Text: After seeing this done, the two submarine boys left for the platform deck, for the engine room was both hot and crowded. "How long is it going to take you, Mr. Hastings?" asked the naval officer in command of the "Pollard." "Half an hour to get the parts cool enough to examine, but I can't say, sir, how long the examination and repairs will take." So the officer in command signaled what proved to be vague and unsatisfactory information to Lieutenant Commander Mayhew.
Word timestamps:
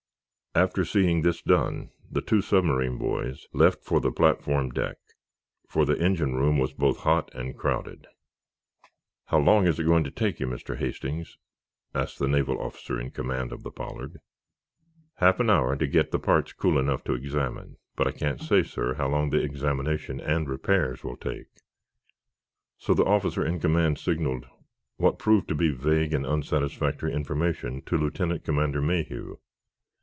After 0.53 0.83
seeing 0.83 1.21
this 1.21 1.41
done, 1.41 1.91
the 2.11 2.19
two 2.19 2.41
submarine 2.41 2.97
boys 2.97 3.47
left 3.53 3.85
for 3.85 4.01
the 4.01 4.11
platform 4.11 4.69
deck, 4.69 4.97
for 5.69 5.85
the 5.85 5.97
engine 5.97 6.35
room 6.35 6.57
was 6.57 6.73
both 6.73 6.99
hot 6.99 7.33
and 7.33 7.57
crowded. 7.57 8.05
"How 9.27 9.39
long 9.39 9.65
is 9.65 9.79
it 9.79 9.85
going 9.85 10.03
to 10.03 10.11
take 10.11 10.41
you, 10.41 10.47
Mr. 10.47 10.75
Hastings?" 10.77 11.37
asked 11.95 12.19
the 12.19 12.27
naval 12.27 12.59
officer 12.59 12.99
in 12.99 13.11
command 13.11 13.53
of 13.53 13.63
the 13.63 13.71
"Pollard." 13.71 14.19
"Half 15.19 15.39
an 15.39 15.49
hour 15.49 15.77
to 15.77 15.87
get 15.87 16.11
the 16.11 16.19
parts 16.19 16.51
cool 16.51 16.77
enough 16.77 17.05
to 17.05 17.13
examine, 17.13 17.77
but 17.95 18.05
I 18.05 18.11
can't 18.11 18.41
say, 18.41 18.61
sir, 18.61 18.95
how 18.95 19.07
long 19.07 19.29
the 19.29 19.41
examination 19.41 20.19
and 20.19 20.49
repairs 20.49 21.01
will 21.01 21.15
take." 21.15 21.47
So 22.77 22.93
the 22.93 23.05
officer 23.05 23.45
in 23.45 23.61
command 23.61 23.99
signaled 23.99 24.47
what 24.97 25.17
proved 25.17 25.47
to 25.47 25.55
be 25.55 25.71
vague 25.71 26.13
and 26.13 26.25
unsatisfactory 26.27 27.13
information 27.13 27.83
to 27.83 27.95
Lieutenant 27.97 28.43
Commander 28.43 28.81
Mayhew. 28.81 29.37